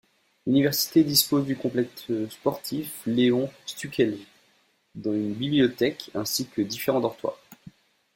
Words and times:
L'université 0.47 1.03
dispose 1.03 1.45
du 1.45 1.55
complexe 1.55 2.11
sportif 2.31 3.03
Leon 3.05 3.51
Štukelj, 3.67 4.17
d'une 4.95 5.31
bibliothèque 5.35 6.09
ainsi 6.15 6.47
que 6.47 6.63
différents 6.63 7.01
dortoirs. 7.01 7.37